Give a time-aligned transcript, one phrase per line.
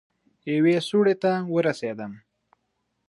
[0.55, 2.11] يوې سوړې ته ورسېدم.